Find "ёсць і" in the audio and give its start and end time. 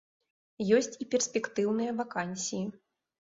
0.77-1.07